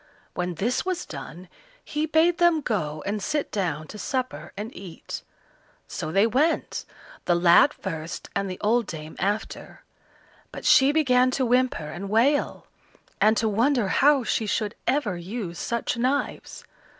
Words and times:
When 0.33 0.55
this 0.55 0.83
was 0.83 1.05
done 1.05 1.47
he 1.85 2.07
bade 2.07 2.39
them 2.39 2.61
go 2.61 3.03
and 3.05 3.21
sit 3.21 3.51
down 3.51 3.85
to 3.89 3.99
supper 3.99 4.51
and 4.57 4.75
eat. 4.75 5.21
So 5.87 6.11
they 6.11 6.25
went, 6.25 6.85
the 7.25 7.35
lad 7.35 7.71
first 7.71 8.27
and 8.35 8.49
the 8.49 8.59
old 8.61 8.87
dame 8.87 9.15
after, 9.19 9.83
but 10.51 10.65
she 10.65 10.91
began 10.91 11.29
to 11.37 11.45
whimper 11.45 11.85
and 11.91 12.09
wail, 12.09 12.65
and 13.21 13.37
to 13.37 13.47
wonder 13.47 13.89
how 13.89 14.23
she 14.23 14.47
should 14.47 14.73
ever 14.87 15.17
use 15.17 15.59
such 15.59 15.95
knives. 15.97 16.63